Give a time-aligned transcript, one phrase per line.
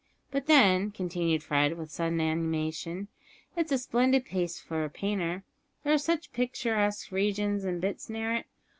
[0.31, 3.07] But then," continued Fred, with sudden animation,
[3.55, 5.43] "it's a splendid place for a painter!
[5.83, 8.47] There are such picturesque regions and bits near it.